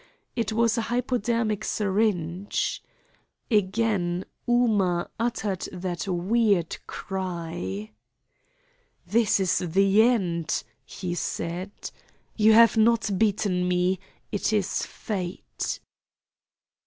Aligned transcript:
It 0.35 0.51
was 0.51 0.79
a 0.79 0.89
hypodermic 0.89 1.63
syringe. 1.63 2.81
Again 3.51 4.25
Ooma 4.49 5.09
uttered 5.19 5.67
that 5.71 6.07
weird 6.07 6.75
cry. 6.87 7.91
"This 9.05 9.39
is 9.39 9.59
the 9.59 10.01
end," 10.01 10.63
he 10.87 11.13
said. 11.13 11.71
"You 12.35 12.53
have 12.53 12.77
not 12.77 13.11
beaten 13.19 13.67
me. 13.67 13.99
It 14.31 14.51
is 14.51 14.87
Fate." 14.87 15.79